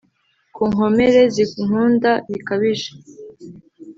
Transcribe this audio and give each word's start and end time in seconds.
ku 0.55 0.61
nkomere 0.71 1.21
zinkunda 1.33 2.11
ibikabije 2.29 2.91